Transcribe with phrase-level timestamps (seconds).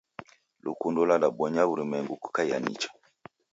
[0.63, 2.89] Lukundo ludabonya w'urumwegu kukaia nicha.